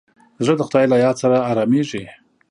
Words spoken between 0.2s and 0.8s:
زړه د